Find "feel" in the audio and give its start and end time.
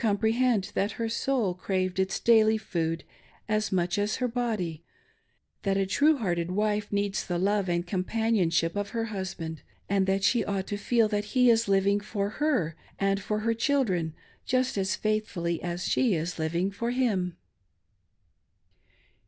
10.75-11.07